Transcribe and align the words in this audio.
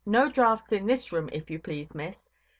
No 0.03 0.31
draughts 0.31 0.71
in 0.71 0.87
this 0.87 1.11
room, 1.11 1.29
if 1.31 1.51
you 1.51 1.59
please, 1.59 1.93
miss. 1.93 2.27